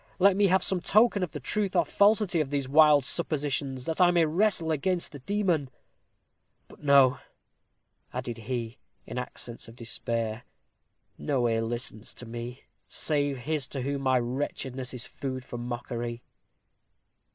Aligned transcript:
Let 0.17 0.35
me 0.35 0.47
have 0.47 0.63
some 0.63 0.81
token 0.81 1.21
of 1.21 1.29
the 1.29 1.39
truth 1.39 1.75
or 1.75 1.85
falsity 1.85 2.41
of 2.41 2.49
these 2.49 2.67
wild 2.67 3.05
suppositions, 3.05 3.85
that 3.85 4.01
I 4.01 4.09
may 4.09 4.25
wrestle 4.25 4.71
against 4.71 5.11
this 5.11 5.21
demon. 5.27 5.69
But 6.67 6.81
no," 6.81 7.19
added 8.11 8.37
he, 8.39 8.79
in 9.05 9.19
accents 9.19 9.67
of 9.67 9.75
despair, 9.75 10.41
"no 11.19 11.47
ear 11.47 11.61
listens 11.61 12.15
to 12.15 12.25
me, 12.25 12.63
save 12.87 13.37
his 13.37 13.67
to 13.67 13.83
whom 13.83 14.01
my 14.01 14.17
wretchedness 14.17 14.91
is 14.91 15.05
food 15.05 15.45
for 15.45 15.59
mockery." 15.59 16.23